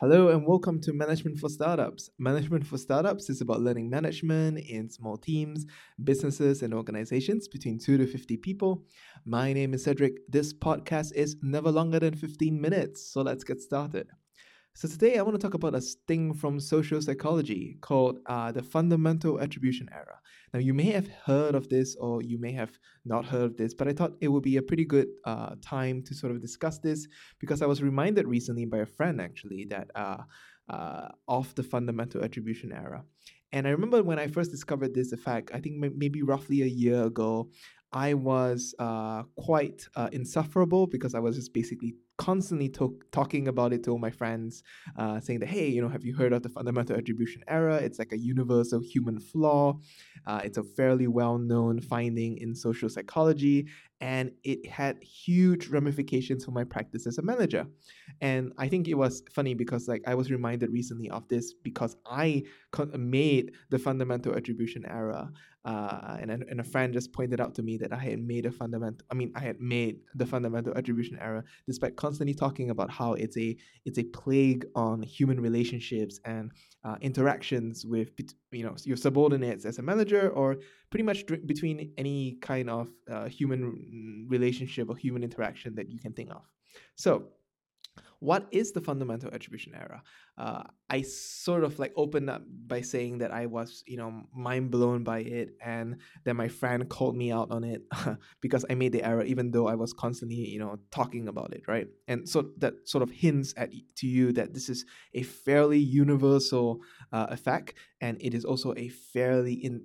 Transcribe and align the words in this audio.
Hello 0.00 0.28
and 0.28 0.46
welcome 0.46 0.80
to 0.82 0.92
Management 0.92 1.40
for 1.40 1.48
Startups. 1.48 2.10
Management 2.20 2.64
for 2.64 2.78
Startups 2.78 3.28
is 3.30 3.40
about 3.40 3.62
learning 3.62 3.90
management 3.90 4.58
in 4.58 4.88
small 4.88 5.16
teams, 5.16 5.66
businesses, 6.04 6.62
and 6.62 6.72
organizations 6.72 7.48
between 7.48 7.80
2 7.80 7.98
to 7.98 8.06
50 8.06 8.36
people. 8.36 8.84
My 9.24 9.52
name 9.52 9.74
is 9.74 9.82
Cedric. 9.82 10.18
This 10.28 10.54
podcast 10.54 11.14
is 11.16 11.34
never 11.42 11.72
longer 11.72 11.98
than 11.98 12.14
15 12.14 12.60
minutes, 12.60 13.12
so 13.12 13.22
let's 13.22 13.42
get 13.42 13.60
started. 13.60 14.06
So, 14.78 14.86
today 14.86 15.18
I 15.18 15.22
want 15.22 15.34
to 15.34 15.44
talk 15.44 15.54
about 15.54 15.74
a 15.74 15.80
thing 15.80 16.32
from 16.32 16.60
social 16.60 17.02
psychology 17.02 17.78
called 17.80 18.20
uh, 18.26 18.52
the 18.52 18.62
fundamental 18.62 19.40
attribution 19.40 19.88
error. 19.92 20.20
Now, 20.54 20.60
you 20.60 20.72
may 20.72 20.92
have 20.92 21.08
heard 21.08 21.56
of 21.56 21.68
this 21.68 21.96
or 21.96 22.22
you 22.22 22.38
may 22.38 22.52
have 22.52 22.78
not 23.04 23.24
heard 23.24 23.42
of 23.42 23.56
this, 23.56 23.74
but 23.74 23.88
I 23.88 23.92
thought 23.92 24.12
it 24.20 24.28
would 24.28 24.44
be 24.44 24.56
a 24.56 24.62
pretty 24.62 24.84
good 24.84 25.08
uh, 25.24 25.56
time 25.60 26.04
to 26.04 26.14
sort 26.14 26.30
of 26.30 26.40
discuss 26.40 26.78
this 26.78 27.08
because 27.40 27.60
I 27.60 27.66
was 27.66 27.82
reminded 27.82 28.28
recently 28.28 28.66
by 28.66 28.78
a 28.78 28.86
friend 28.86 29.20
actually 29.20 29.64
that 29.64 29.90
uh, 29.96 30.18
uh, 30.68 31.08
of 31.26 31.52
the 31.56 31.64
fundamental 31.64 32.22
attribution 32.22 32.70
error. 32.70 33.02
And 33.50 33.66
I 33.66 33.70
remember 33.70 34.04
when 34.04 34.20
I 34.20 34.28
first 34.28 34.52
discovered 34.52 34.94
this 34.94 35.10
effect, 35.10 35.50
I 35.52 35.58
think 35.58 35.74
maybe 35.96 36.22
roughly 36.22 36.62
a 36.62 36.66
year 36.66 37.02
ago, 37.02 37.50
I 37.92 38.14
was 38.14 38.76
uh, 38.78 39.24
quite 39.36 39.88
uh, 39.96 40.08
insufferable 40.12 40.86
because 40.86 41.16
I 41.16 41.18
was 41.18 41.34
just 41.34 41.52
basically 41.52 41.94
constantly 42.18 42.68
to- 42.68 42.98
talking 43.12 43.48
about 43.48 43.72
it 43.72 43.82
to 43.84 43.92
all 43.92 43.98
my 43.98 44.10
friends, 44.10 44.62
uh, 44.96 45.20
saying 45.20 45.38
that, 45.38 45.48
hey, 45.48 45.68
you 45.68 45.80
know, 45.80 45.88
have 45.88 46.04
you 46.04 46.14
heard 46.14 46.32
of 46.32 46.42
the 46.42 46.48
fundamental 46.48 46.96
attribution 46.96 47.42
error? 47.48 47.78
It's 47.78 47.98
like 47.98 48.12
a 48.12 48.18
universal 48.18 48.80
human 48.80 49.18
flaw. 49.20 49.78
Uh, 50.26 50.40
it's 50.44 50.58
a 50.58 50.64
fairly 50.64 51.06
well 51.06 51.38
known 51.38 51.80
finding 51.80 52.36
in 52.38 52.54
social 52.54 52.88
psychology, 52.88 53.68
and 54.00 54.32
it 54.44 54.68
had 54.68 55.02
huge 55.02 55.68
ramifications 55.68 56.44
for 56.44 56.50
my 56.50 56.64
practice 56.64 57.06
as 57.06 57.18
a 57.18 57.22
manager. 57.22 57.66
And 58.20 58.52
I 58.58 58.68
think 58.68 58.88
it 58.88 58.94
was 58.94 59.22
funny 59.32 59.54
because, 59.54 59.88
like, 59.88 60.02
I 60.06 60.14
was 60.14 60.30
reminded 60.30 60.70
recently 60.70 61.08
of 61.10 61.26
this 61.28 61.54
because 61.54 61.96
I 62.04 62.42
made 62.96 63.52
the 63.70 63.78
fundamental 63.78 64.34
attribution 64.34 64.84
error. 64.86 65.30
Uh, 65.68 66.16
and, 66.20 66.30
and 66.30 66.60
a 66.60 66.64
friend 66.64 66.94
just 66.94 67.12
pointed 67.12 67.42
out 67.42 67.54
to 67.54 67.62
me 67.62 67.76
that 67.76 67.92
I 67.92 67.98
had 67.98 68.20
made 68.20 68.46
a 68.46 68.50
fundamental, 68.50 69.04
I 69.10 69.14
mean, 69.14 69.30
I 69.36 69.40
had 69.40 69.60
made 69.60 69.96
the 70.14 70.24
fundamental 70.24 70.72
attribution 70.74 71.18
error 71.20 71.44
despite 71.66 71.94
constantly 71.94 72.32
talking 72.32 72.70
about 72.70 72.90
how 72.90 73.12
it's 73.12 73.36
a 73.36 73.54
it's 73.84 73.98
a 73.98 74.04
plague 74.04 74.64
on 74.74 75.02
human 75.02 75.38
relationships 75.48 76.20
and 76.24 76.52
uh, 76.84 76.96
interactions 77.02 77.84
with 77.84 78.08
you 78.50 78.64
know 78.64 78.74
your 78.84 78.96
subordinates 78.96 79.66
as 79.66 79.76
a 79.78 79.82
manager 79.82 80.30
or 80.30 80.56
pretty 80.88 81.04
much 81.04 81.26
between 81.44 81.92
any 81.98 82.38
kind 82.40 82.70
of 82.70 82.88
uh, 83.10 83.28
human 83.28 84.26
relationship 84.26 84.88
or 84.88 84.96
human 84.96 85.22
interaction 85.22 85.74
that 85.74 85.90
you 85.90 85.98
can 85.98 86.14
think 86.14 86.30
of. 86.30 86.44
So 86.96 87.24
what 88.20 88.46
is 88.50 88.72
the 88.72 88.80
fundamental 88.80 89.30
attribution 89.32 89.74
error? 89.74 90.02
Uh, 90.36 90.62
I 90.90 91.02
sort 91.02 91.64
of 91.64 91.78
like 91.78 91.92
opened 91.96 92.30
up 92.30 92.42
by 92.66 92.80
saying 92.80 93.18
that 93.18 93.32
I 93.32 93.46
was, 93.46 93.82
you 93.86 93.96
know, 93.96 94.22
mind 94.34 94.70
blown 94.70 95.04
by 95.04 95.20
it, 95.20 95.50
and 95.60 95.96
then 96.24 96.36
my 96.36 96.48
friend 96.48 96.88
called 96.88 97.16
me 97.16 97.32
out 97.32 97.50
on 97.50 97.64
it 97.64 97.82
because 98.40 98.64
I 98.70 98.74
made 98.74 98.92
the 98.92 99.02
error, 99.02 99.24
even 99.24 99.50
though 99.50 99.68
I 99.68 99.74
was 99.74 99.92
constantly, 99.92 100.36
you 100.36 100.58
know, 100.58 100.78
talking 100.90 101.28
about 101.28 101.54
it, 101.54 101.62
right? 101.66 101.88
And 102.06 102.28
so 102.28 102.50
that 102.58 102.88
sort 102.88 103.02
of 103.02 103.10
hints 103.10 103.54
at 103.56 103.70
to 103.96 104.06
you 104.06 104.32
that 104.32 104.54
this 104.54 104.68
is 104.68 104.84
a 105.14 105.22
fairly 105.22 105.78
universal 105.78 106.80
uh, 107.12 107.26
effect, 107.30 107.74
and 108.00 108.16
it 108.20 108.34
is 108.34 108.44
also 108.44 108.74
a 108.76 108.88
fairly 108.88 109.54
in 109.54 109.82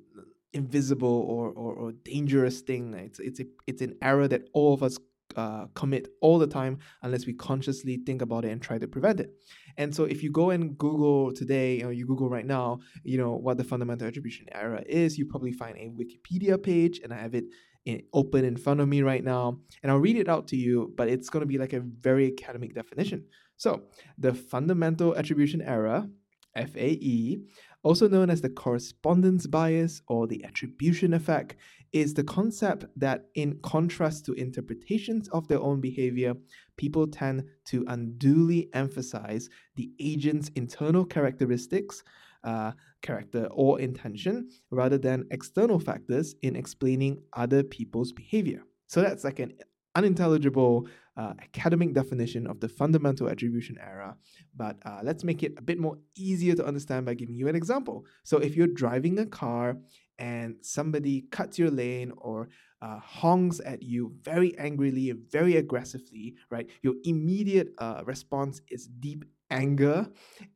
invisible 0.54 1.26
or, 1.28 1.50
or, 1.50 1.74
or 1.74 1.92
dangerous 1.92 2.62
thing. 2.62 2.94
It's 2.94 3.20
it's 3.20 3.40
a, 3.40 3.46
it's 3.68 3.82
an 3.82 3.96
error 4.02 4.28
that 4.28 4.50
all 4.54 4.74
of 4.74 4.84
us 4.84 4.98
uh, 5.36 5.66
commit 5.74 6.08
all 6.22 6.40
the 6.40 6.48
time 6.48 6.80
unless 7.02 7.26
we 7.26 7.34
consciously 7.34 7.98
think 8.06 8.22
about 8.22 8.46
it 8.46 8.52
and 8.52 8.62
try 8.62 8.78
to 8.78 8.88
prevent 8.88 9.20
it. 9.20 9.32
And 9.78 9.94
so 9.94 10.04
if 10.04 10.24
you 10.24 10.32
go 10.32 10.52
and 10.52 10.78
Google 10.78 11.34
today, 11.34 11.82
or 11.84 11.92
you 11.92 12.06
Google 12.06 12.30
right 12.30 12.46
now, 12.46 12.80
you 13.04 13.18
know 13.18 13.34
what 13.34 13.58
the 13.58 13.64
fundamental 13.64 14.08
attribution 14.08 14.48
error 14.52 14.84
is, 14.86 15.18
you 15.18 15.26
probably 15.26 15.52
find 15.52 15.78
a 15.78 15.90
Wikipedia 15.90 16.62
page, 16.62 17.00
and 17.04 17.14
I 17.14 17.18
have 17.18 17.36
it 17.36 17.46
in, 17.86 18.04
open 18.14 18.46
in 18.46 18.58
front 18.58 18.80
of 18.80 18.88
me 18.88 19.02
right 19.02 19.24
now, 19.24 19.60
and 19.82 19.92
I'll 19.92 20.00
read 20.00 20.18
it 20.18 20.30
out 20.30 20.48
to 20.50 20.56
you. 20.56 20.94
But 20.96 21.10
it's 21.10 21.30
going 21.30 21.42
to 21.42 21.48
be 21.48 21.58
like 21.58 21.74
a 21.74 21.80
very 21.80 22.34
academic 22.34 22.76
definition. 22.76 23.26
So 23.58 23.84
the 24.18 24.34
fundamental 24.34 25.16
attribution 25.16 25.62
error, 25.62 26.08
FAE, 26.56 27.40
also 27.84 28.08
known 28.08 28.30
as 28.30 28.42
the 28.42 28.50
correspondence 28.50 29.48
bias 29.48 30.02
or 30.08 30.28
the 30.28 30.44
attribution 30.46 31.14
effect, 31.14 31.56
is 31.94 32.14
the 32.14 32.24
concept 32.24 32.86
that, 32.98 33.26
in 33.36 33.60
contrast 33.62 34.26
to 34.26 34.34
interpretations 34.34 35.30
of 35.30 35.48
their 35.48 35.62
own 35.62 35.80
behavior, 35.80 36.34
people 36.76 37.08
tend 37.08 37.46
to 37.66 37.86
unduly 37.88 38.70
emphasize 38.74 39.50
the 39.76 39.92
agent's 40.00 40.50
internal 40.56 41.06
characteristics, 41.06 42.04
uh, 42.44 42.72
character, 43.04 43.48
or 43.52 43.80
intention, 43.80 44.50
rather 44.72 44.98
than 44.98 45.26
external 45.32 45.80
factors 45.80 46.36
in 46.42 46.56
explaining 46.56 47.22
other 47.34 47.64
people's 47.64 48.12
behavior. 48.12 48.64
So 48.88 49.02
that's 49.02 49.24
like 49.24 49.40
an 49.40 49.54
unintelligible 49.96 50.88
uh, 51.16 51.34
academic 51.40 51.94
definition 51.94 52.48
of 52.48 52.60
the 52.60 52.68
fundamental 52.68 53.30
attribution 53.30 53.78
error, 53.80 54.16
but 54.56 54.78
uh, 54.86 55.02
let's 55.04 55.24
make 55.24 55.44
it 55.44 55.54
a 55.58 55.62
bit 55.62 55.80
more 55.80 55.98
easier 56.16 56.56
to 56.56 56.66
understand 56.66 57.06
by 57.06 57.14
giving 57.14 57.36
you 57.36 57.48
an 57.48 57.56
example. 57.56 58.06
So 58.24 58.40
if 58.40 58.56
you're 58.56 58.68
driving 58.68 59.20
a 59.20 59.28
car 59.28 59.78
and 60.20 60.56
somebody 60.62 61.26
cuts 61.32 61.58
your 61.58 61.72
lane 61.72 62.12
or 62.18 62.50
uh, 62.82 63.00
honks 63.00 63.62
at 63.66 63.82
you 63.82 64.14
very 64.24 64.58
angrily 64.58 65.14
very 65.32 65.56
aggressively, 65.58 66.36
right? 66.50 66.70
Your 66.82 66.96
immediate 67.04 67.70
uh, 67.78 68.02
response 68.06 68.62
is 68.70 68.88
deep 68.88 69.24
anger, 69.50 70.08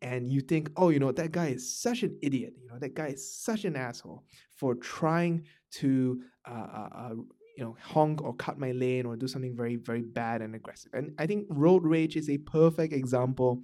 and 0.02 0.32
you 0.32 0.42
think, 0.42 0.70
oh, 0.76 0.90
you 0.90 1.00
know, 1.00 1.12
that 1.12 1.32
guy 1.32 1.48
is 1.48 1.80
such 1.82 2.04
an 2.04 2.18
idiot. 2.22 2.54
You 2.60 2.68
know, 2.68 2.80
that 2.80 2.96
guy 2.96 3.08
is 3.08 3.32
such 3.32 3.64
an 3.64 3.76
asshole 3.76 4.24
for 4.52 4.76
trying 4.76 5.46
to, 5.74 6.22
uh, 6.50 6.68
uh, 6.80 6.90
uh 6.94 7.14
you 7.58 7.64
know, 7.64 7.76
honk 7.82 8.22
or 8.22 8.36
cut 8.36 8.60
my 8.60 8.72
lane 8.72 9.06
or 9.06 9.16
do 9.16 9.28
something 9.28 9.56
very, 9.56 9.78
very 9.78 10.04
bad 10.04 10.42
and 10.42 10.54
aggressive. 10.54 10.92
And 10.94 11.14
I 11.18 11.26
think 11.26 11.48
road 11.50 11.84
rage 11.84 12.16
is 12.16 12.30
a 12.30 12.38
perfect 12.38 12.94
example 12.94 13.64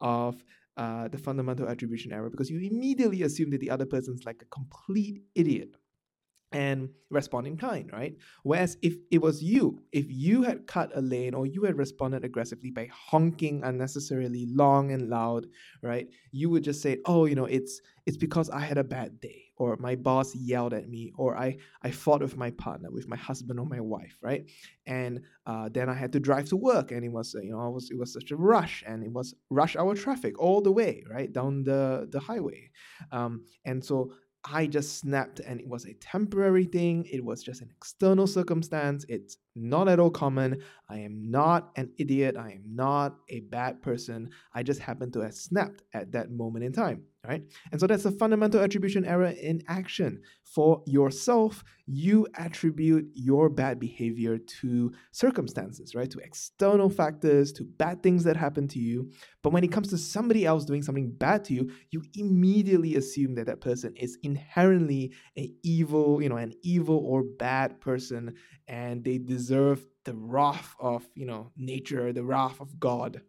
of 0.00 0.42
uh, 0.76 1.08
the 1.08 1.18
fundamental 1.18 1.68
attribution 1.68 2.12
error 2.12 2.30
because 2.30 2.50
you 2.50 2.58
immediately 2.58 3.22
assume 3.22 3.50
that 3.50 3.60
the 3.60 3.70
other 3.70 3.86
person's 3.86 4.24
like 4.24 4.42
a 4.42 4.46
complete 4.46 5.22
idiot 5.34 5.76
and 6.54 6.88
respond 7.10 7.48
in 7.48 7.56
kind, 7.56 7.90
right? 7.92 8.16
Whereas 8.44 8.78
if 8.80 8.94
it 9.10 9.20
was 9.20 9.42
you, 9.42 9.82
if 9.92 10.06
you 10.08 10.42
had 10.42 10.68
cut 10.68 10.92
a 10.94 11.00
lane 11.02 11.34
or 11.34 11.46
you 11.46 11.64
had 11.64 11.76
responded 11.76 12.24
aggressively 12.24 12.70
by 12.70 12.88
honking 12.92 13.62
unnecessarily 13.64 14.46
long 14.48 14.92
and 14.92 15.10
loud, 15.10 15.48
right? 15.82 16.08
You 16.30 16.48
would 16.50 16.62
just 16.62 16.80
say, 16.80 16.98
"Oh, 17.06 17.26
you 17.26 17.34
know, 17.34 17.46
it's 17.46 17.80
it's 18.06 18.16
because 18.16 18.50
I 18.50 18.60
had 18.60 18.78
a 18.78 18.84
bad 18.84 19.20
day 19.20 19.46
or 19.56 19.76
my 19.78 19.96
boss 19.96 20.34
yelled 20.34 20.74
at 20.74 20.88
me 20.88 21.12
or 21.16 21.36
I 21.36 21.56
I 21.82 21.90
fought 21.90 22.22
with 22.22 22.36
my 22.36 22.50
partner, 22.52 22.90
with 22.90 23.08
my 23.08 23.16
husband 23.16 23.58
or 23.58 23.66
my 23.66 23.80
wife, 23.80 24.16
right? 24.22 24.48
And 24.86 25.22
uh, 25.46 25.68
then 25.72 25.88
I 25.88 25.94
had 25.94 26.12
to 26.12 26.20
drive 26.20 26.46
to 26.50 26.56
work 26.56 26.92
and 26.92 27.04
it 27.04 27.10
was 27.10 27.34
you 27.34 27.50
know, 27.50 27.66
it 27.66 27.72
was 27.72 27.90
it 27.90 27.98
was 27.98 28.12
such 28.12 28.30
a 28.30 28.36
rush 28.36 28.84
and 28.86 29.02
it 29.02 29.12
was 29.12 29.34
rush 29.50 29.74
hour 29.76 29.94
traffic 29.96 30.38
all 30.38 30.60
the 30.60 30.72
way, 30.72 31.04
right? 31.10 31.32
Down 31.32 31.64
the 31.64 32.08
the 32.10 32.20
highway. 32.20 32.70
Um, 33.10 33.44
and 33.64 33.84
so 33.84 34.12
I 34.44 34.66
just 34.66 34.98
snapped 34.98 35.40
and 35.40 35.58
it 35.58 35.66
was 35.66 35.86
a 35.86 35.94
temporary 35.94 36.66
thing. 36.66 37.06
It 37.10 37.24
was 37.24 37.42
just 37.42 37.62
an 37.62 37.70
external 37.74 38.26
circumstance. 38.26 39.06
It's 39.08 39.38
not 39.56 39.88
at 39.88 39.98
all 39.98 40.10
common. 40.10 40.62
I 40.88 40.98
am 40.98 41.30
not 41.30 41.70
an 41.76 41.90
idiot. 41.98 42.36
I 42.36 42.52
am 42.52 42.62
not 42.66 43.16
a 43.30 43.40
bad 43.40 43.80
person. 43.80 44.30
I 44.54 44.62
just 44.62 44.80
happened 44.80 45.14
to 45.14 45.20
have 45.20 45.34
snapped 45.34 45.82
at 45.94 46.12
that 46.12 46.30
moment 46.30 46.64
in 46.64 46.72
time, 46.72 47.04
right? 47.26 47.42
And 47.72 47.80
so 47.80 47.86
that's 47.86 48.04
a 48.04 48.10
fundamental 48.10 48.60
attribution 48.60 49.04
error 49.04 49.32
in 49.40 49.62
action. 49.68 50.20
For 50.44 50.82
yourself, 50.86 51.64
you 51.86 52.26
attribute 52.36 53.06
your 53.14 53.48
bad 53.48 53.80
behavior 53.80 54.38
to 54.60 54.92
circumstances, 55.12 55.94
right? 55.94 56.10
To 56.10 56.18
external 56.18 56.88
factors, 56.88 57.52
to 57.54 57.64
bad 57.64 58.02
things 58.02 58.24
that 58.24 58.36
happen 58.36 58.68
to 58.68 58.78
you. 58.78 59.10
But 59.42 59.52
when 59.52 59.64
it 59.64 59.72
comes 59.72 59.88
to 59.88 59.98
somebody 59.98 60.46
else 60.46 60.64
doing 60.64 60.82
something 60.82 61.10
bad 61.10 61.44
to 61.44 61.54
you, 61.54 61.70
you 61.90 62.02
immediately 62.14 62.96
assume 62.96 63.34
that 63.34 63.46
that 63.46 63.60
person 63.60 63.94
is 63.96 64.18
inherently 64.22 65.12
an 65.36 65.54
evil, 65.62 66.22
you 66.22 66.28
know, 66.28 66.36
an 66.36 66.52
evil 66.62 66.98
or 67.04 67.22
bad 67.22 67.80
person 67.80 68.34
and 68.68 69.04
they 69.04 69.18
deserve 69.18 69.84
the 70.04 70.14
wrath 70.14 70.74
of 70.78 71.04
you 71.14 71.26
know 71.26 71.50
nature, 71.56 72.12
the 72.12 72.24
wrath 72.24 72.60
of 72.60 72.78
God. 72.78 73.22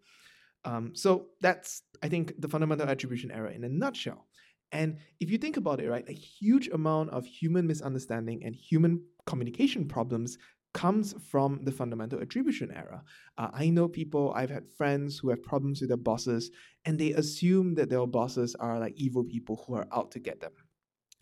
Um, 0.64 0.96
so 0.96 1.28
that's 1.42 1.84
I 2.04 2.10
think 2.10 2.34
the 2.40 2.48
fundamental 2.48 2.88
attribution 2.88 3.32
error 3.32 3.50
in 3.50 3.64
a 3.64 3.70
nutshell. 3.70 4.28
And 4.72 4.98
if 5.20 5.30
you 5.30 5.38
think 5.38 5.58
about 5.58 5.80
it, 5.80 5.90
right, 5.90 6.08
a 6.10 6.14
huge 6.14 6.68
amount 6.70 7.12
of 7.12 7.26
human 7.26 7.68
misunderstanding 7.68 8.44
and 8.44 8.56
human 8.56 9.04
communication 9.26 9.88
problems 9.88 10.38
comes 10.74 11.16
from 11.32 11.62
the 11.64 11.72
fundamental 11.72 12.20
attribution 12.20 12.70
error. 12.72 13.02
Uh, 13.38 13.48
I 13.54 13.70
know 13.70 13.88
people, 13.88 14.34
I've 14.36 14.50
had 14.50 14.68
friends 14.78 15.18
who 15.18 15.30
have 15.30 15.42
problems 15.42 15.80
with 15.80 15.90
their 15.90 15.98
bosses, 15.98 16.52
and 16.84 17.00
they 17.00 17.14
assume 17.14 17.76
that 17.76 17.90
their 17.90 18.06
bosses 18.06 18.56
are 18.56 18.78
like 18.78 18.94
evil 18.98 19.24
people 19.24 19.64
who 19.66 19.76
are 19.76 19.88
out 19.94 20.12
to 20.12 20.20
get 20.20 20.42
them. 20.42 20.52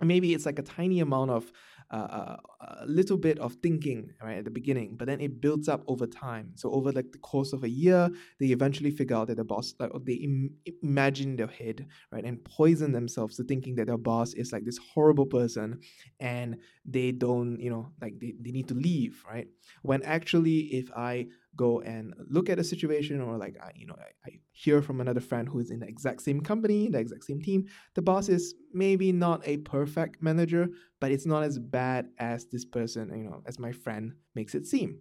Maybe 0.02 0.34
it's 0.34 0.46
like 0.46 0.60
a 0.60 0.64
tiny 0.64 1.00
amount 1.00 1.32
of 1.32 1.52
uh, 1.92 2.38
a 2.80 2.86
little 2.88 3.18
bit 3.18 3.38
of 3.40 3.54
thinking 3.62 4.10
right 4.22 4.38
at 4.38 4.46
the 4.46 4.52
beginning, 4.52 4.96
but 4.98 5.06
then 5.06 5.22
it 5.22 5.40
builds 5.40 5.70
up 5.70 5.84
over 5.88 6.08
time. 6.08 6.52
So 6.56 6.72
over 6.72 6.92
like 6.92 7.12
the 7.12 7.20
course 7.20 7.54
of 7.54 7.64
a 7.64 7.70
year, 7.70 8.10
they 8.40 8.48
eventually 8.48 8.90
figure 8.90 9.16
out 9.16 9.28
that 9.28 9.38
the 9.38 9.44
boss, 9.44 9.76
like 9.80 9.92
they 10.04 10.14
Im- 10.14 10.56
imagine 10.82 11.36
their 11.36 11.48
head, 11.48 11.86
right, 12.12 12.26
and 12.26 12.44
poison 12.44 12.94
themselves 12.94 13.36
to 13.38 13.44
thinking 13.44 13.76
that 13.76 13.88
their 13.88 13.98
boss 13.98 14.34
is 14.34 14.52
like 14.52 14.66
this 14.66 14.80
horrible 14.94 15.28
person, 15.28 15.80
and 16.20 16.58
they 16.84 17.12
don't, 17.12 17.60
you 17.60 17.70
know, 17.70 17.92
like 18.02 18.20
they, 18.20 18.34
they 18.40 18.52
need 18.52 18.68
to 18.70 18.76
leave, 18.76 19.24
right? 19.30 19.48
When 19.84 20.02
actually, 20.04 20.60
if 20.74 20.90
I 20.96 21.28
go 21.56 21.82
and 21.82 22.14
look 22.30 22.50
at 22.50 22.60
a 22.60 22.64
situation 22.64 23.22
or 23.22 23.38
like 23.38 23.56
I, 23.62 23.72
you 23.76 23.86
know 23.86 23.96
I, 23.98 24.30
I, 24.30 24.32
hear 24.52 24.82
from 24.82 25.02
another 25.02 25.20
friend 25.20 25.48
who 25.50 25.60
is 25.60 25.72
in 25.72 25.80
the 25.80 25.88
exact 25.88 26.22
same 26.22 26.40
company 26.42 26.88
the 26.88 27.00
exact 27.00 27.24
same 27.26 27.42
team 27.42 27.66
the 27.96 28.02
boss 28.02 28.30
is 28.30 28.54
maybe 28.72 29.12
not 29.12 29.42
a 29.46 29.58
perfect 29.58 30.22
manager 30.22 30.70
but 31.00 31.12
it's 31.12 31.26
not 31.26 31.44
as 31.44 31.58
bad 31.60 32.08
as 32.20 32.46
this 32.46 32.66
person 32.66 33.12
you 33.16 33.30
know 33.30 33.42
as 33.46 33.60
my 33.60 33.72
friend 33.72 34.14
makes 34.36 34.56
it 34.56 34.66
seem. 34.66 35.00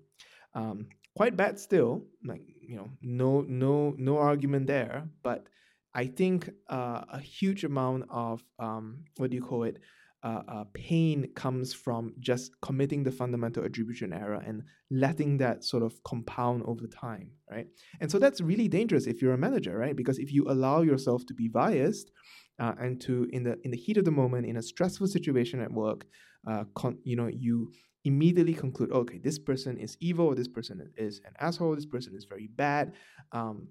Um, 0.54 0.88
quite 1.16 1.37
bad 1.37 1.58
still 1.58 2.04
like 2.25 2.43
you 2.60 2.76
know 2.76 2.88
no 3.02 3.43
no 3.43 3.94
no 3.99 4.19
argument 4.19 4.66
there 4.66 5.08
but 5.22 5.46
i 5.94 6.06
think 6.06 6.49
uh, 6.69 7.02
a 7.12 7.20
huge 7.20 7.64
amount 7.64 8.04
of 8.10 8.43
um, 8.58 9.04
what 9.16 9.31
do 9.31 9.37
you 9.37 9.43
call 9.43 9.64
it 9.64 9.78
uh, 10.23 10.43
uh, 10.47 10.65
pain 10.73 11.29
comes 11.35 11.75
from 11.75 12.15
just 12.21 12.53
committing 12.61 13.03
the 13.03 13.11
fundamental 13.11 13.65
attribution 13.65 14.13
error 14.13 14.41
and 14.47 14.63
letting 14.91 15.37
that 15.39 15.65
sort 15.65 15.83
of 15.83 16.01
compound 16.05 16.63
over 16.67 16.87
time, 16.87 17.33
right? 17.51 17.67
And 18.01 18.11
so 18.11 18.19
that's 18.19 18.41
really 18.41 18.69
dangerous 18.69 19.07
if 19.07 19.21
you're 19.21 19.35
a 19.35 19.39
manager, 19.39 19.77
right? 19.77 19.97
Because 19.97 20.19
if 20.19 20.33
you 20.33 20.47
allow 20.49 20.83
yourself 20.83 21.27
to 21.27 21.35
be 21.35 21.49
biased 21.49 22.13
uh, 22.61 22.75
and 22.79 23.01
to 23.01 23.27
in 23.33 23.43
the 23.43 23.59
in 23.65 23.73
the 23.73 23.77
heat 23.77 23.97
of 23.97 24.05
the 24.05 24.13
moment 24.13 24.47
in 24.47 24.57
a 24.57 24.63
stressful 24.63 25.09
situation 25.09 25.61
at 25.61 25.73
work, 25.73 26.07
uh, 26.47 26.65
con- 26.75 26.99
you 27.03 27.17
know, 27.17 27.27
you 27.29 27.73
immediately 28.05 28.55
conclude, 28.55 28.93
okay, 28.93 29.19
this 29.19 29.39
person 29.39 29.77
is 29.77 29.97
evil, 30.01 30.35
this 30.35 30.49
person 30.49 30.89
is 30.97 31.21
an 31.25 31.33
asshole, 31.41 31.75
this 31.75 31.87
person 31.87 32.15
is 32.15 32.25
very 32.25 32.49
bad, 32.49 32.93
um, 33.33 33.69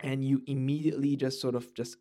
and 0.00 0.24
you 0.24 0.40
immediately 0.46 1.16
just 1.16 1.40
sort 1.40 1.54
of 1.54 1.72
just 1.74 1.96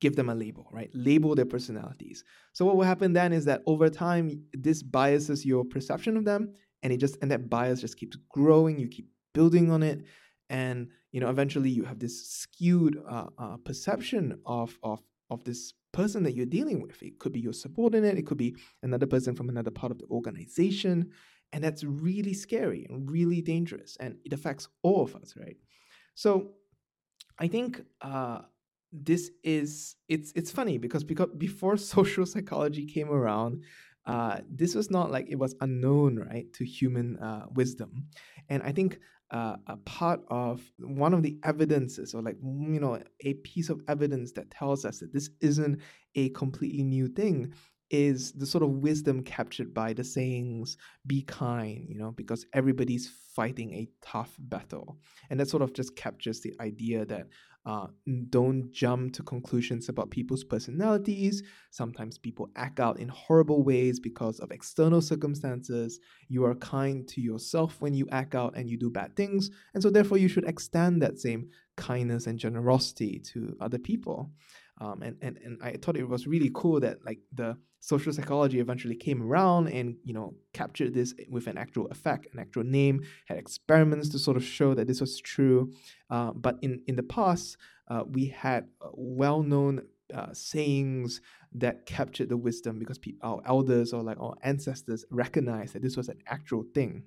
give 0.00 0.16
them 0.16 0.28
a 0.28 0.34
label, 0.34 0.68
right? 0.72 0.90
Label 0.94 1.34
their 1.34 1.44
personalities. 1.46 2.24
So 2.52 2.64
what 2.64 2.76
will 2.76 2.84
happen 2.84 3.12
then 3.12 3.32
is 3.32 3.44
that 3.44 3.62
over 3.66 3.88
time, 3.88 4.44
this 4.52 4.82
biases 4.82 5.44
your 5.44 5.64
perception 5.64 6.16
of 6.16 6.24
them, 6.24 6.54
and 6.82 6.92
it 6.92 6.98
just 6.98 7.16
and 7.22 7.30
that 7.30 7.48
bias 7.50 7.80
just 7.80 7.96
keeps 7.96 8.16
growing. 8.30 8.78
You 8.78 8.88
keep 8.88 9.08
building 9.34 9.70
on 9.70 9.82
it, 9.82 10.04
and 10.48 10.88
you 11.12 11.20
know 11.20 11.28
eventually 11.30 11.70
you 11.70 11.84
have 11.84 11.98
this 11.98 12.28
skewed 12.28 12.98
uh, 13.08 13.26
uh, 13.38 13.56
perception 13.58 14.40
of 14.46 14.78
of 14.82 15.00
of 15.30 15.44
this 15.44 15.74
person 15.92 16.22
that 16.24 16.34
you're 16.34 16.46
dealing 16.46 16.80
with. 16.80 17.02
It 17.02 17.18
could 17.18 17.32
be 17.32 17.40
your 17.40 17.52
subordinate, 17.52 18.18
it 18.18 18.26
could 18.26 18.38
be 18.38 18.56
another 18.82 19.06
person 19.06 19.34
from 19.34 19.48
another 19.48 19.70
part 19.70 19.92
of 19.92 19.98
the 19.98 20.06
organization, 20.06 21.10
and 21.52 21.62
that's 21.62 21.84
really 21.84 22.34
scary 22.34 22.86
and 22.88 23.10
really 23.10 23.42
dangerous, 23.42 23.96
and 24.00 24.16
it 24.24 24.32
affects 24.32 24.68
all 24.82 25.02
of 25.02 25.14
us, 25.14 25.34
right? 25.36 25.56
So 26.14 26.52
I 27.38 27.48
think. 27.48 27.82
Uh, 28.00 28.42
this 28.92 29.30
is 29.44 29.96
it's 30.08 30.32
it's 30.34 30.50
funny 30.50 30.78
because 30.78 31.04
because 31.04 31.28
before 31.36 31.76
social 31.96 32.26
psychology 32.26 32.86
came 32.86 33.10
around 33.10 33.62
uh, 34.06 34.38
this 34.50 34.74
was 34.74 34.90
not 34.90 35.10
like 35.10 35.26
it 35.28 35.36
was 35.36 35.54
unknown 35.60 36.16
right 36.18 36.52
to 36.54 36.64
human 36.64 37.16
uh, 37.18 37.46
wisdom. 37.54 38.06
And 38.48 38.62
i 38.62 38.72
think 38.72 38.98
uh, 39.30 39.56
a 39.68 39.76
part 39.76 40.20
of 40.28 40.60
one 40.78 41.14
of 41.14 41.22
the 41.22 41.38
evidences 41.44 42.14
or 42.14 42.22
like 42.22 42.36
you 42.42 42.80
know 42.80 43.00
a 43.20 43.34
piece 43.34 43.68
of 43.68 43.80
evidence 43.86 44.32
that 44.32 44.50
tells 44.50 44.84
us 44.84 44.98
that 44.98 45.12
this 45.12 45.30
isn't 45.40 45.80
a 46.16 46.30
completely 46.30 46.82
new 46.82 47.06
thing 47.06 47.52
is 47.90 48.32
the 48.32 48.46
sort 48.46 48.62
of 48.62 48.70
wisdom 48.70 49.22
captured 49.22 49.74
by 49.74 49.92
the 49.92 50.04
sayings 50.04 50.76
be 51.06 51.22
kind 51.22 51.86
you 51.88 51.98
know 51.98 52.12
because 52.12 52.46
everybody's 52.52 53.10
fighting 53.34 53.72
a 53.74 53.88
tough 54.00 54.34
battle 54.38 54.98
and 55.28 55.38
that 55.38 55.48
sort 55.48 55.62
of 55.62 55.72
just 55.72 55.96
captures 55.96 56.40
the 56.40 56.54
idea 56.60 57.04
that 57.04 57.26
uh, 57.66 57.86
don't 58.30 58.72
jump 58.72 59.12
to 59.12 59.22
conclusions 59.22 59.90
about 59.90 60.10
people's 60.10 60.44
personalities. 60.44 61.42
Sometimes 61.70 62.16
people 62.16 62.48
act 62.56 62.80
out 62.80 62.98
in 62.98 63.08
horrible 63.08 63.62
ways 63.62 64.00
because 64.00 64.40
of 64.40 64.50
external 64.50 65.02
circumstances. 65.02 66.00
You 66.28 66.44
are 66.46 66.54
kind 66.54 67.06
to 67.08 67.20
yourself 67.20 67.76
when 67.80 67.92
you 67.92 68.08
act 68.10 68.34
out 68.34 68.56
and 68.56 68.68
you 68.68 68.78
do 68.78 68.90
bad 68.90 69.14
things. 69.14 69.50
And 69.74 69.82
so, 69.82 69.90
therefore, 69.90 70.16
you 70.16 70.28
should 70.28 70.48
extend 70.48 71.02
that 71.02 71.18
same 71.18 71.50
kindness 71.76 72.26
and 72.26 72.38
generosity 72.38 73.20
to 73.32 73.56
other 73.60 73.78
people. 73.78 74.30
Um, 74.80 75.02
and, 75.02 75.16
and, 75.20 75.38
and 75.44 75.58
I 75.62 75.72
thought 75.72 75.96
it 75.96 76.08
was 76.08 76.26
really 76.26 76.50
cool 76.54 76.80
that 76.80 77.04
like 77.04 77.18
the 77.32 77.56
social 77.80 78.12
psychology 78.12 78.60
eventually 78.60 78.94
came 78.94 79.22
around 79.22 79.68
and 79.68 79.96
you 80.04 80.14
know 80.14 80.34
captured 80.52 80.94
this 80.94 81.14
with 81.28 81.46
an 81.46 81.58
actual 81.58 81.86
effect, 81.88 82.26
an 82.32 82.38
actual 82.38 82.64
name, 82.64 83.02
had 83.26 83.36
experiments 83.36 84.08
to 84.10 84.18
sort 84.18 84.36
of 84.36 84.44
show 84.44 84.74
that 84.74 84.86
this 84.86 85.00
was 85.00 85.18
true. 85.20 85.72
Uh, 86.08 86.32
but 86.32 86.56
in 86.62 86.82
in 86.86 86.96
the 86.96 87.02
past, 87.02 87.56
uh, 87.88 88.04
we 88.08 88.26
had 88.26 88.68
uh, 88.80 88.88
well-known 88.94 89.82
uh, 90.14 90.32
sayings 90.32 91.20
that 91.52 91.86
captured 91.86 92.28
the 92.28 92.36
wisdom 92.36 92.78
because 92.78 92.98
pe- 92.98 93.12
our 93.22 93.42
elders 93.44 93.92
or 93.92 94.02
like 94.02 94.18
our 94.20 94.34
ancestors 94.42 95.04
recognized 95.10 95.74
that 95.74 95.82
this 95.82 95.96
was 95.96 96.08
an 96.08 96.18
actual 96.26 96.64
thing. 96.74 97.04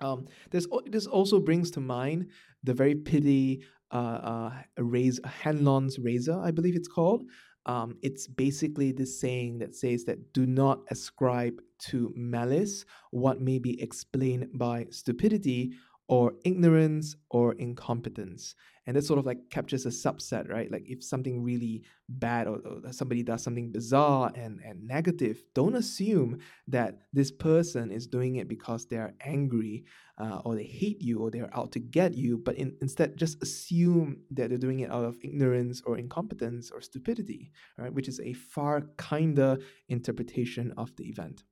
Um, 0.00 0.26
this 0.50 0.66
this 0.86 1.06
also 1.06 1.40
brings 1.40 1.70
to 1.72 1.80
mind 1.80 2.28
the 2.64 2.74
very 2.74 2.94
pithy 2.94 3.62
uh, 3.92 3.96
uh, 3.96 4.52
razor, 4.78 5.22
Hanlon's 5.26 5.98
razor, 5.98 6.40
I 6.42 6.50
believe 6.50 6.76
it's 6.76 6.88
called. 6.88 7.24
Um, 7.66 7.96
it's 8.02 8.26
basically 8.26 8.90
this 8.90 9.20
saying 9.20 9.58
that 9.58 9.76
says 9.76 10.04
that 10.04 10.32
do 10.32 10.46
not 10.46 10.80
ascribe 10.90 11.60
to 11.90 12.12
malice 12.16 12.84
what 13.10 13.40
may 13.40 13.58
be 13.58 13.80
explained 13.80 14.48
by 14.54 14.86
stupidity 14.90 15.72
or 16.08 16.32
ignorance 16.44 17.14
or 17.30 17.54
incompetence 17.54 18.54
and 18.86 18.96
that 18.96 19.04
sort 19.04 19.18
of 19.18 19.26
like 19.26 19.50
captures 19.50 19.86
a 19.86 19.90
subset 19.90 20.48
right? 20.48 20.70
Like 20.70 20.84
if 20.86 21.04
something 21.04 21.42
really 21.42 21.82
bad 22.08 22.46
or, 22.46 22.58
or, 22.58 22.92
somebody 22.92 23.22
does 23.22 23.42
something 23.42 23.70
bizarre 23.70 24.32
and, 24.34 24.60
and 24.64 24.86
negative 24.86 25.42
don't 25.54 25.76
assume 25.76 26.38
that 26.68 27.02
this 27.12 27.30
person 27.30 27.90
is 27.90 28.06
doing 28.06 28.36
it 28.36 28.48
because 28.48 28.86
they're 28.86 29.14
angry 29.20 29.84
uh, 30.18 30.40
or 30.44 30.56
they 30.56 30.64
hate 30.64 31.00
you 31.00 31.20
or 31.20 31.30
they're 31.30 31.54
out 31.56 31.72
to 31.72 31.78
get 31.78 32.14
you 32.14 32.38
but 32.38 32.56
in, 32.56 32.76
instead 32.80 33.16
just 33.16 33.42
assume 33.42 34.16
that 34.30 34.48
they're 34.48 34.58
doing 34.58 34.80
it 34.80 34.90
out 34.90 35.04
of 35.04 35.16
ignorance 35.22 35.80
or 35.86 35.98
incompetence 35.98 36.70
or 36.70 36.80
stupidity 36.80 37.52
right? 37.78 37.92
Which 37.92 38.08
is 38.08 38.20
a 38.20 38.32
far 38.32 38.82
kinder 38.96 39.58
interpretation 39.88 40.72
of 40.76 40.94
the 40.96 41.04
event. 41.04 41.44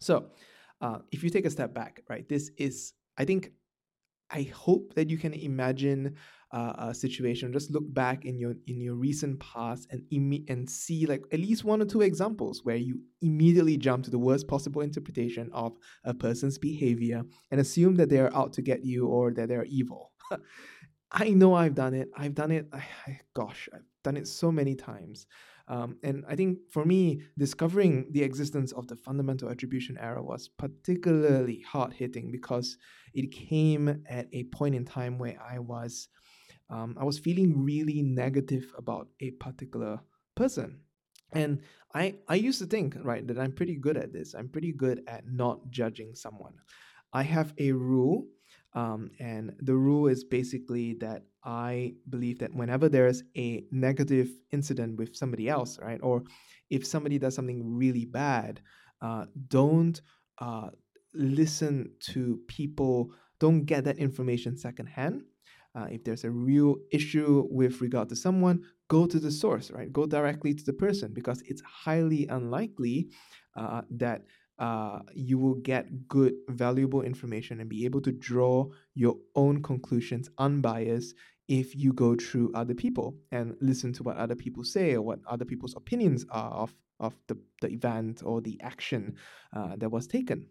So 0.00 0.26
uh, 0.80 0.98
if 1.10 1.24
you 1.24 1.30
take 1.30 1.46
a 1.46 1.50
step 1.50 1.72
back 1.72 2.02
right 2.08 2.28
this 2.28 2.50
is 2.58 2.92
i 3.16 3.24
think 3.24 3.52
I 4.30 4.42
hope 4.42 4.94
that 4.94 5.10
you 5.10 5.18
can 5.18 5.32
imagine 5.32 6.16
uh, 6.54 6.92
situation. 6.92 7.52
Just 7.52 7.70
look 7.70 7.84
back 7.92 8.24
in 8.24 8.38
your 8.38 8.54
in 8.66 8.80
your 8.80 8.94
recent 8.94 9.40
past 9.40 9.88
and 9.90 10.02
imme- 10.12 10.48
and 10.48 10.68
see 10.68 11.06
like 11.06 11.22
at 11.32 11.40
least 11.40 11.64
one 11.64 11.82
or 11.82 11.84
two 11.84 12.02
examples 12.02 12.64
where 12.64 12.76
you 12.76 13.00
immediately 13.22 13.76
jump 13.76 14.04
to 14.04 14.10
the 14.10 14.18
worst 14.18 14.46
possible 14.46 14.82
interpretation 14.82 15.50
of 15.52 15.76
a 16.04 16.14
person's 16.14 16.58
behavior 16.58 17.22
and 17.50 17.60
assume 17.60 17.96
that 17.96 18.08
they 18.08 18.18
are 18.18 18.34
out 18.34 18.52
to 18.52 18.62
get 18.62 18.84
you 18.84 19.06
or 19.06 19.32
that 19.32 19.48
they're 19.48 19.64
evil. 19.64 20.12
I 21.10 21.30
know 21.30 21.54
I've 21.54 21.74
done 21.74 21.94
it. 21.94 22.08
I've 22.16 22.34
done 22.34 22.50
it. 22.50 22.66
I, 22.72 22.82
I, 23.06 23.20
gosh, 23.34 23.68
I've 23.72 23.84
done 24.02 24.16
it 24.16 24.26
so 24.26 24.50
many 24.50 24.74
times. 24.74 25.26
Um, 25.66 25.96
and 26.02 26.24
I 26.28 26.36
think 26.36 26.58
for 26.70 26.84
me, 26.84 27.22
discovering 27.38 28.06
the 28.10 28.22
existence 28.22 28.72
of 28.72 28.86
the 28.86 28.96
fundamental 28.96 29.48
attribution 29.48 29.96
error 29.98 30.22
was 30.22 30.48
particularly 30.48 31.60
hard 31.60 31.92
hitting 31.94 32.30
because 32.30 32.76
it 33.14 33.32
came 33.32 34.02
at 34.08 34.26
a 34.32 34.44
point 34.44 34.74
in 34.74 34.84
time 34.84 35.18
where 35.18 35.38
I 35.40 35.58
was, 35.60 36.08
um, 36.70 36.96
I 36.98 37.04
was 37.04 37.18
feeling 37.18 37.64
really 37.64 38.02
negative 38.02 38.72
about 38.76 39.08
a 39.20 39.30
particular 39.32 40.00
person. 40.34 40.80
And 41.32 41.62
I, 41.94 42.14
I 42.28 42.36
used 42.36 42.60
to 42.60 42.66
think, 42.66 42.96
right, 43.02 43.26
that 43.26 43.38
I'm 43.38 43.52
pretty 43.52 43.76
good 43.76 43.96
at 43.96 44.12
this. 44.12 44.34
I'm 44.34 44.48
pretty 44.48 44.72
good 44.72 45.02
at 45.08 45.24
not 45.26 45.70
judging 45.70 46.14
someone. 46.14 46.54
I 47.12 47.22
have 47.22 47.52
a 47.58 47.72
rule 47.72 48.26
um, 48.74 49.10
and 49.20 49.54
the 49.60 49.74
rule 49.74 50.08
is 50.08 50.24
basically 50.24 50.94
that 50.94 51.22
I 51.44 51.94
believe 52.10 52.40
that 52.40 52.54
whenever 52.54 52.88
there's 52.88 53.22
a 53.36 53.64
negative 53.70 54.30
incident 54.52 54.98
with 54.98 55.14
somebody 55.14 55.48
else, 55.48 55.78
right, 55.80 56.00
or 56.02 56.24
if 56.70 56.84
somebody 56.84 57.18
does 57.18 57.34
something 57.34 57.62
really 57.76 58.04
bad, 58.04 58.60
uh, 59.00 59.26
don't 59.48 60.00
uh, 60.38 60.70
listen 61.12 61.92
to 62.12 62.40
people, 62.48 63.12
don't 63.38 63.64
get 63.64 63.84
that 63.84 63.98
information 63.98 64.56
secondhand. 64.56 65.22
Uh, 65.74 65.86
if 65.90 66.04
there's 66.04 66.24
a 66.24 66.30
real 66.30 66.76
issue 66.92 67.46
with 67.50 67.80
regard 67.80 68.08
to 68.08 68.16
someone, 68.16 68.62
go 68.88 69.06
to 69.06 69.18
the 69.18 69.30
source, 69.30 69.70
right? 69.70 69.92
Go 69.92 70.06
directly 70.06 70.54
to 70.54 70.64
the 70.64 70.72
person 70.72 71.12
because 71.12 71.42
it's 71.42 71.62
highly 71.62 72.26
unlikely 72.28 73.08
uh, 73.56 73.82
that 73.90 74.22
uh, 74.58 75.00
you 75.12 75.36
will 75.38 75.56
get 75.56 76.06
good, 76.06 76.34
valuable 76.48 77.02
information 77.02 77.60
and 77.60 77.68
be 77.68 77.84
able 77.84 78.00
to 78.00 78.12
draw 78.12 78.66
your 78.94 79.16
own 79.34 79.62
conclusions 79.62 80.30
unbiased 80.38 81.14
if 81.48 81.74
you 81.74 81.92
go 81.92 82.14
through 82.14 82.52
other 82.54 82.74
people 82.74 83.16
and 83.32 83.56
listen 83.60 83.92
to 83.92 84.02
what 84.02 84.16
other 84.16 84.34
people 84.36 84.64
say 84.64 84.94
or 84.94 85.02
what 85.02 85.18
other 85.28 85.44
people's 85.44 85.76
opinions 85.76 86.24
are 86.30 86.52
of, 86.52 86.74
of 87.00 87.14
the, 87.26 87.36
the 87.60 87.68
event 87.68 88.22
or 88.24 88.40
the 88.40 88.58
action 88.62 89.16
uh, 89.52 89.74
that 89.76 89.90
was 89.90 90.06
taken. 90.06 90.46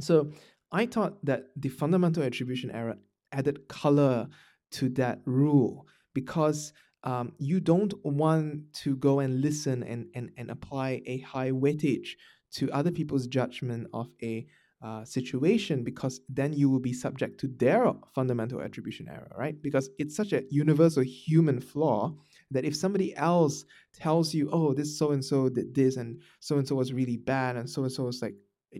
So 0.00 0.32
I 0.72 0.86
thought 0.86 1.24
that 1.24 1.44
the 1.56 1.68
fundamental 1.68 2.22
attribution 2.22 2.70
error 2.70 2.96
added 3.34 3.68
color 3.68 4.28
to 4.72 4.88
that 4.90 5.20
rule 5.26 5.86
because 6.14 6.72
um, 7.02 7.32
you 7.38 7.60
don't 7.60 7.92
want 8.04 8.72
to 8.72 8.96
go 8.96 9.20
and 9.20 9.42
listen 9.42 9.82
and, 9.82 10.06
and, 10.14 10.30
and 10.36 10.50
apply 10.50 11.02
a 11.06 11.18
high 11.18 11.50
weightage 11.50 12.10
to 12.52 12.70
other 12.72 12.90
people's 12.90 13.26
judgment 13.26 13.86
of 13.92 14.08
a 14.22 14.46
uh, 14.82 15.04
situation 15.04 15.82
because 15.82 16.20
then 16.28 16.52
you 16.52 16.68
will 16.68 16.80
be 16.80 16.92
subject 16.92 17.40
to 17.40 17.48
their 17.48 17.90
fundamental 18.14 18.60
attribution 18.60 19.08
error, 19.08 19.34
right? 19.38 19.60
Because 19.62 19.90
it's 19.98 20.16
such 20.16 20.32
a 20.32 20.42
universal 20.50 21.02
human 21.02 21.60
flaw 21.60 22.14
that 22.50 22.64
if 22.64 22.76
somebody 22.76 23.16
else 23.16 23.64
tells 23.94 24.34
you, 24.34 24.50
oh, 24.52 24.74
this 24.74 24.98
so 24.98 25.12
and 25.12 25.24
so 25.24 25.48
did 25.48 25.74
this 25.74 25.96
and 25.96 26.20
so 26.40 26.58
and 26.58 26.68
so 26.68 26.74
was 26.74 26.92
really 26.92 27.16
bad 27.16 27.56
and 27.56 27.68
so 27.68 27.82
and 27.82 27.92
so 27.92 28.04
was 28.04 28.20
like 28.20 28.34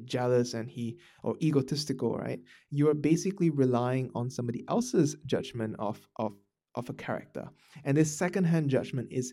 jealous 0.04 0.54
and 0.54 0.68
he 0.68 0.98
or 1.22 1.36
egotistical, 1.40 2.16
right? 2.16 2.40
You 2.70 2.88
are 2.88 2.94
basically 2.94 3.50
relying 3.50 4.10
on 4.14 4.30
somebody 4.30 4.64
else's 4.68 5.16
judgment 5.26 5.76
of 5.78 6.06
of 6.16 6.32
of 6.74 6.88
a 6.90 6.94
character. 6.94 7.48
And 7.84 7.96
this 7.96 8.16
secondhand 8.16 8.70
judgment 8.70 9.08
is 9.10 9.32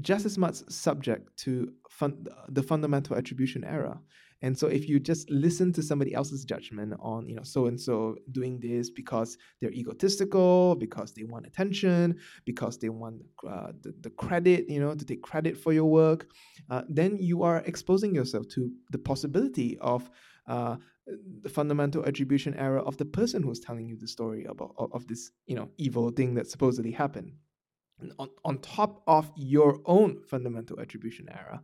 just 0.00 0.24
as 0.24 0.38
much 0.38 0.56
subject 0.70 1.36
to 1.36 1.72
fun- 1.90 2.26
the 2.48 2.62
fundamental 2.62 3.16
attribution 3.16 3.64
error. 3.64 3.98
And 4.42 4.58
so 4.58 4.66
if 4.66 4.88
you 4.88 4.98
just 4.98 5.30
listen 5.30 5.72
to 5.74 5.82
somebody 5.82 6.14
else's 6.14 6.44
judgment 6.44 6.94
on, 7.00 7.28
you 7.28 7.36
know, 7.36 7.44
so 7.44 7.66
and 7.66 7.80
so 7.80 8.16
doing 8.32 8.58
this 8.60 8.90
because 8.90 9.38
they're 9.60 9.72
egotistical, 9.72 10.74
because 10.74 11.12
they 11.12 11.22
want 11.22 11.46
attention, 11.46 12.18
because 12.44 12.76
they 12.78 12.88
want 12.88 13.22
uh, 13.48 13.72
the, 13.82 13.94
the 14.00 14.10
credit, 14.10 14.68
you 14.68 14.80
know, 14.80 14.94
to 14.94 15.04
take 15.04 15.22
credit 15.22 15.56
for 15.56 15.72
your 15.72 15.86
work, 15.86 16.26
uh, 16.70 16.82
then 16.88 17.16
you 17.20 17.42
are 17.44 17.58
exposing 17.66 18.14
yourself 18.14 18.48
to 18.48 18.70
the 18.90 18.98
possibility 18.98 19.78
of 19.78 20.10
uh, 20.48 20.76
the 21.42 21.48
fundamental 21.48 22.04
attribution 22.04 22.54
error 22.54 22.80
of 22.80 22.96
the 22.96 23.04
person 23.04 23.42
who's 23.42 23.60
telling 23.60 23.86
you 23.86 23.96
the 23.96 24.08
story 24.08 24.44
about 24.44 24.74
of, 24.76 25.06
this, 25.06 25.30
you 25.46 25.56
know, 25.56 25.68
evil 25.78 26.10
thing 26.10 26.34
that 26.34 26.48
supposedly 26.48 26.90
happened. 26.90 27.32
On, 28.18 28.28
on 28.44 28.58
top 28.58 29.02
of 29.06 29.30
your 29.36 29.80
own 29.86 30.22
fundamental 30.28 30.80
attribution 30.80 31.28
error. 31.28 31.60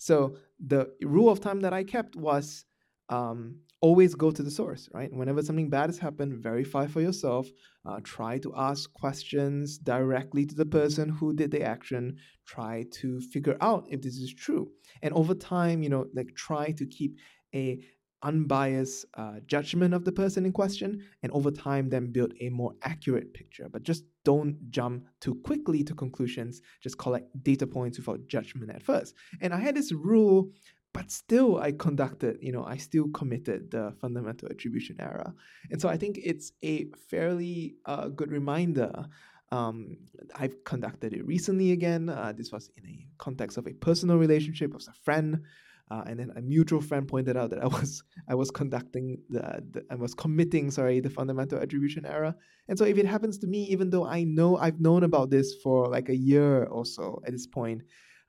So 0.00 0.36
the 0.58 0.90
rule 1.02 1.28
of 1.28 1.40
thumb 1.40 1.60
that 1.60 1.74
I 1.74 1.84
kept 1.84 2.16
was 2.16 2.64
um, 3.10 3.56
always 3.82 4.14
go 4.14 4.30
to 4.30 4.42
the 4.42 4.50
source, 4.50 4.88
right? 4.94 5.12
Whenever 5.12 5.42
something 5.42 5.68
bad 5.68 5.90
has 5.90 5.98
happened, 5.98 6.42
verify 6.42 6.86
for 6.86 7.02
yourself. 7.02 7.46
Uh, 7.84 8.00
try 8.02 8.38
to 8.38 8.50
ask 8.56 8.90
questions 8.94 9.76
directly 9.76 10.46
to 10.46 10.54
the 10.54 10.64
person 10.64 11.10
who 11.10 11.34
did 11.34 11.50
the 11.50 11.62
action. 11.62 12.16
Try 12.46 12.86
to 12.92 13.20
figure 13.20 13.58
out 13.60 13.84
if 13.90 14.00
this 14.00 14.16
is 14.16 14.32
true. 14.32 14.70
And 15.02 15.12
over 15.12 15.34
time, 15.34 15.82
you 15.82 15.90
know, 15.90 16.06
like 16.14 16.34
try 16.34 16.70
to 16.72 16.86
keep 16.86 17.18
a 17.54 17.78
unbiased 18.22 19.06
uh, 19.14 19.40
judgment 19.46 19.94
of 19.94 20.04
the 20.04 20.12
person 20.12 20.44
in 20.44 20.52
question 20.52 21.02
and 21.22 21.32
over 21.32 21.50
time 21.50 21.88
then 21.88 22.12
build 22.12 22.32
a 22.40 22.48
more 22.50 22.74
accurate 22.82 23.32
picture. 23.32 23.68
But 23.70 23.82
just 23.82 24.04
don't 24.24 24.70
jump 24.70 25.06
too 25.20 25.36
quickly 25.36 25.82
to 25.84 25.94
conclusions. 25.94 26.62
Just 26.82 26.98
collect 26.98 27.26
data 27.42 27.66
points 27.66 27.98
without 27.98 28.26
judgment 28.26 28.70
at 28.70 28.82
first. 28.82 29.14
And 29.40 29.54
i 29.54 29.58
had 29.58 29.74
this 29.74 29.92
rule 29.92 30.50
but 30.92 31.08
still 31.08 31.58
i 31.58 31.70
conducted 31.70 32.36
you 32.40 32.50
know 32.50 32.64
i 32.64 32.76
still 32.76 33.08
committed 33.10 33.70
the 33.70 33.94
fundamental 34.00 34.48
attribution 34.48 34.96
error. 35.00 35.32
And 35.70 35.80
so 35.80 35.88
i 35.88 35.96
think 35.96 36.18
it's 36.22 36.52
a 36.62 36.86
fairly 37.08 37.76
uh, 37.86 38.08
good 38.08 38.30
reminder 38.30 39.06
um, 39.52 39.96
I've 40.36 40.62
conducted 40.64 41.12
it 41.12 41.26
recently 41.26 41.72
again. 41.72 42.08
Uh, 42.08 42.32
this 42.36 42.52
was 42.52 42.70
in 42.76 42.86
a 42.86 43.06
context 43.18 43.58
of 43.58 43.66
a 43.66 43.72
personal 43.72 44.16
relationship 44.16 44.72
with 44.72 44.86
a 44.88 44.92
friend 44.92 45.42
uh, 45.90 46.04
and 46.06 46.20
then 46.20 46.30
a 46.36 46.40
mutual 46.40 46.80
friend 46.80 47.08
pointed 47.08 47.36
out 47.36 47.50
that 47.50 47.62
I 47.62 47.66
was 47.66 48.02
I 48.28 48.34
was 48.34 48.50
conducting 48.50 49.18
the, 49.28 49.62
the, 49.70 49.84
I 49.90 49.96
was 49.96 50.14
committing 50.14 50.70
sorry 50.70 51.00
the 51.00 51.10
fundamental 51.10 51.58
attribution 51.58 52.06
error. 52.06 52.34
And 52.68 52.78
so 52.78 52.84
if 52.84 52.96
it 52.98 53.06
happens 53.06 53.38
to 53.38 53.46
me, 53.46 53.64
even 53.64 53.90
though 53.90 54.06
I 54.06 54.22
know 54.24 54.56
I've 54.56 54.80
known 54.80 55.02
about 55.02 55.30
this 55.30 55.54
for 55.62 55.88
like 55.88 56.08
a 56.08 56.16
year 56.16 56.64
or 56.64 56.84
so 56.86 57.20
at 57.26 57.32
this 57.32 57.46
point, 57.46 57.82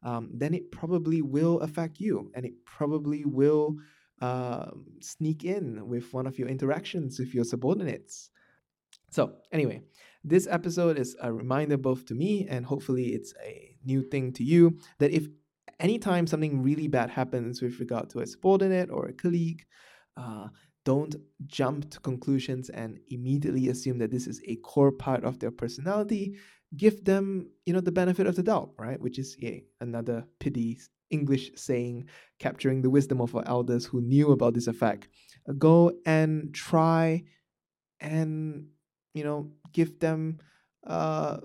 um, 0.03 0.29
then 0.33 0.53
it 0.53 0.71
probably 0.71 1.21
will 1.21 1.59
affect 1.59 1.99
you, 1.99 2.31
and 2.33 2.43
it 2.45 2.53
probably 2.65 3.23
will 3.23 3.75
uh, 4.21 4.71
sneak 4.99 5.43
in 5.43 5.87
with 5.87 6.11
one 6.13 6.25
of 6.25 6.39
your 6.39 6.47
interactions 6.47 7.19
with 7.19 7.33
your 7.33 7.43
subordinates. 7.43 8.31
So 9.11 9.33
anyway, 9.51 9.81
this 10.23 10.47
episode 10.49 10.97
is 10.97 11.15
a 11.21 11.33
reminder 11.33 11.77
both 11.77 12.05
to 12.07 12.15
me 12.15 12.47
and 12.47 12.65
hopefully 12.65 13.07
it's 13.13 13.33
a 13.43 13.75
new 13.83 14.03
thing 14.03 14.31
to 14.33 14.43
you 14.43 14.77
that 14.99 15.11
if 15.11 15.27
anytime 15.81 16.27
something 16.27 16.61
really 16.61 16.87
bad 16.87 17.09
happens 17.09 17.61
with 17.61 17.79
regard 17.79 18.09
to 18.11 18.19
a 18.19 18.27
subordinate 18.27 18.89
or 18.89 19.07
a 19.07 19.13
colleague, 19.13 19.65
uh, 20.15 20.47
don't 20.85 21.15
jump 21.47 21.89
to 21.91 21.99
conclusions 21.99 22.69
and 22.69 22.99
immediately 23.09 23.67
assume 23.69 23.97
that 23.99 24.11
this 24.11 24.27
is 24.27 24.41
a 24.47 24.55
core 24.57 24.91
part 24.91 25.23
of 25.23 25.39
their 25.39 25.51
personality. 25.51 26.37
Give 26.75 27.03
them, 27.03 27.49
you 27.65 27.73
know, 27.73 27.81
the 27.81 27.91
benefit 27.91 28.27
of 28.27 28.35
the 28.35 28.43
doubt, 28.43 28.71
right? 28.79 28.99
Which 28.99 29.19
is 29.19 29.35
yeah, 29.37 29.57
another 29.81 30.25
pity 30.39 30.79
English 31.09 31.51
saying 31.55 32.07
capturing 32.39 32.81
the 32.81 32.89
wisdom 32.89 33.19
of 33.19 33.35
our 33.35 33.47
elders 33.47 33.85
who 33.85 34.01
knew 34.01 34.31
about 34.31 34.53
this 34.53 34.67
effect. 34.67 35.09
Go 35.57 35.91
and 36.05 36.53
try 36.53 37.23
and, 37.99 38.67
you 39.13 39.23
know, 39.23 39.51
give 39.73 39.99
them 39.99 40.39
uh, 40.87 41.37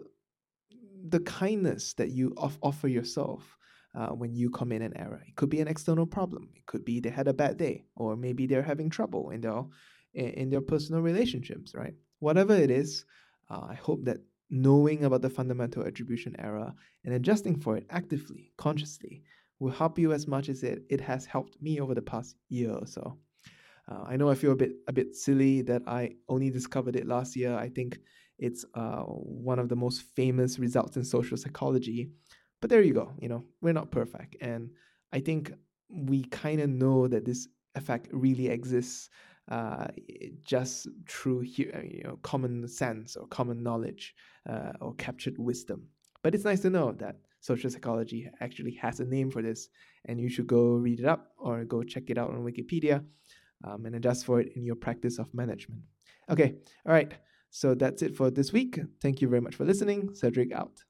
the 1.09 1.21
kindness 1.21 1.95
that 1.95 2.11
you 2.11 2.33
off- 2.37 2.59
offer 2.63 2.89
yourself 2.89 3.56
uh, 3.97 4.09
when 4.09 4.35
you 4.35 4.51
commit 4.51 4.83
an 4.83 4.97
error. 4.97 5.23
It 5.27 5.37
could 5.37 5.49
be 5.49 5.61
an 5.61 5.69
external 5.69 6.07
problem. 6.07 6.51
It 6.55 6.67
could 6.67 6.85
be 6.85 7.01
they 7.01 7.09
had 7.11 7.29
a 7.29 7.35
bad 7.35 7.57
day, 7.57 7.87
or 7.97 8.17
maybe 8.17 8.47
they're 8.47 8.63
having 8.63 8.91
trouble 8.91 9.31
in 9.31 9.41
their 9.41 9.65
in 10.15 10.51
their 10.51 10.61
personal 10.61 11.01
relationships. 11.01 11.75
Right? 11.75 11.95
Whatever 12.21 12.55
it 12.55 12.71
is, 12.71 13.05
uh, 13.51 13.67
I 13.71 13.75
hope 13.75 14.05
that 14.05 14.19
knowing 14.51 15.05
about 15.05 15.23
the 15.23 15.31
fundamental 15.31 15.85
attribution 15.85 16.37
error 16.39 16.73
and 17.05 17.15
adjusting 17.15 17.59
for 17.59 17.77
it 17.77 17.87
actively, 17.91 18.53
consciously, 18.57 19.23
will 19.59 19.73
help 19.73 19.99
you 19.99 20.13
as 20.13 20.29
much 20.29 20.49
as 20.49 20.63
it, 20.63 20.85
it 20.89 21.01
has 21.01 21.27
helped 21.27 21.61
me 21.61 21.81
over 21.81 21.95
the 21.95 22.03
past 22.03 22.37
year 22.49 22.73
or 22.73 22.87
so. 22.87 23.19
Uh, 23.89 24.05
I 24.07 24.17
know 24.17 24.29
I 24.29 24.35
feel 24.35 24.53
a 24.53 24.57
bit 24.57 24.73
a 24.89 24.93
bit 24.93 25.17
silly 25.17 25.63
that 25.63 25.83
I 25.87 26.17
only 26.29 26.51
discovered 26.51 26.97
it 26.97 27.07
last 27.07 27.35
year. 27.35 27.57
I 27.57 27.71
think 27.71 27.99
it's 28.39 28.67
uh, 28.75 29.03
one 29.03 29.59
of 29.59 29.71
the 29.71 29.77
most 29.77 30.03
famous 30.15 30.59
results 30.59 30.97
in 30.97 31.05
social 31.05 31.39
psychology 31.39 32.11
but 32.67 32.71
there 32.71 32.83
you 32.83 32.95
go. 32.95 33.13
You 33.21 33.29
know, 33.29 33.45
we're 33.61 33.73
not 33.73 33.93
perfect. 33.93 34.35
And 34.41 34.71
I 35.13 35.21
think 35.21 35.53
we 35.89 36.25
kind 36.25 36.61
of 36.61 36.69
know 36.69 37.07
that 37.07 37.25
this 37.25 37.47
effect 37.77 38.09
really 38.11 38.49
exists 38.49 39.09
uh, 39.49 39.87
just 40.43 40.89
through 41.09 41.43
uh, 41.43 41.83
you 41.85 42.03
know, 42.03 42.19
common 42.25 42.67
sense 42.67 43.15
or 43.15 43.29
common 43.29 43.63
knowledge 43.63 44.17
uh, 44.51 44.73
or 44.81 44.95
captured 44.95 45.39
wisdom. 45.39 45.87
But 46.25 46.35
it's 46.35 46.43
nice 46.43 46.59
to 46.63 46.71
know 46.71 46.91
that 46.99 47.19
social 47.39 47.71
psychology 47.71 48.29
actually 48.41 48.73
has 48.83 48.99
a 48.99 49.05
name 49.05 49.31
for 49.31 49.43
this, 49.43 49.69
and 50.07 50.21
you 50.21 50.29
should 50.29 50.49
go 50.49 50.71
read 50.73 50.99
it 50.99 51.07
up 51.07 51.29
or 51.39 51.65
go 51.65 51.85
check 51.85 52.11
it 52.11 52.19
out 52.19 52.31
on 52.31 52.43
Wikipedia 52.43 53.05
um, 53.63 53.87
and 53.87 53.95
adjust 53.95 54.27
for 54.27 54.41
it 54.41 54.57
in 54.57 54.65
your 54.65 54.75
practice 54.75 55.21
of 55.21 55.33
management. 55.33 55.83
Okay, 56.29 56.57
all 56.85 56.93
right. 56.93 57.15
So 57.51 57.77
that's 57.77 58.03
it 58.03 58.17
for 58.17 58.29
this 58.29 58.53
week. 58.53 58.81
Thank 59.01 59.21
you 59.21 59.29
very 59.29 59.41
much 59.41 59.55
for 59.55 59.65
listening. 59.65 60.17
Cedric 60.17 60.51
out. 60.51 60.86